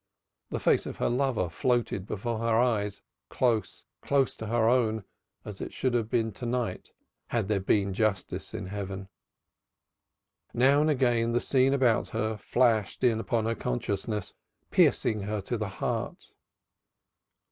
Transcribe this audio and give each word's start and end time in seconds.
The 0.49 0.59
face 0.59 0.87
of 0.87 0.97
her 0.97 1.09
lover 1.11 1.47
floated 1.47 2.07
before 2.07 2.39
her 2.39 2.57
eyes, 2.57 3.03
close, 3.29 3.85
close 4.01 4.35
to 4.37 4.47
her 4.47 4.67
own 4.67 5.03
as 5.45 5.61
it 5.61 5.71
should 5.71 5.93
have 5.93 6.09
been 6.09 6.31
to 6.31 6.45
night 6.47 6.89
had 7.27 7.47
there 7.47 7.59
been 7.59 7.93
justice 7.93 8.51
in 8.55 8.65
Heaven. 8.65 9.09
Now 10.55 10.81
and 10.81 10.89
again 10.89 11.33
the 11.33 11.39
scene 11.39 11.75
about 11.75 12.07
her 12.17 12.35
flashed 12.35 13.03
in 13.03 13.19
upon 13.19 13.45
her 13.45 13.53
consciousness, 13.53 14.33
piercing 14.71 15.21
her 15.21 15.39
to 15.41 15.55
the 15.55 15.69
heart. 15.69 16.31